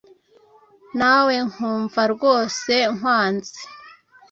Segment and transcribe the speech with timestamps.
[0.97, 3.59] Nawe nkumva rwose nkwanze